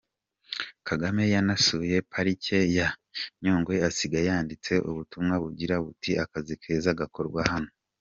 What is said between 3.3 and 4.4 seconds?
Nyungwe asiga